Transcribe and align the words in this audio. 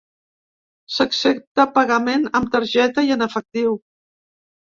S'accepta 0.93 1.65
pagament 1.75 2.25
amb 2.39 2.51
targeta 2.55 3.05
i 3.09 3.13
en 3.17 3.27
efectiu. 3.29 3.77